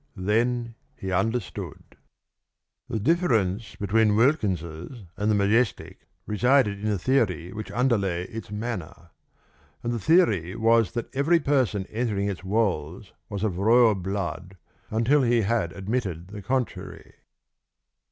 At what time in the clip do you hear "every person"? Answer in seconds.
11.15-11.85